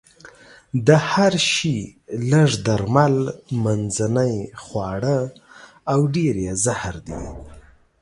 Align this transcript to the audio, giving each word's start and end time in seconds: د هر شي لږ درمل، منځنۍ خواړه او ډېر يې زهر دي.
د 0.87 0.89
هر 1.11 1.33
شي 1.51 1.77
لږ 2.31 2.49
درمل، 2.67 3.15
منځنۍ 3.63 4.35
خواړه 4.63 5.17
او 5.91 5.99
ډېر 6.15 6.35
يې 6.45 6.53
زهر 6.65 6.95
دي. 7.07 7.21